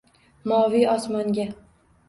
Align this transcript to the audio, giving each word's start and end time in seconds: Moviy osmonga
Moviy 0.51 0.87
osmonga 0.95 1.47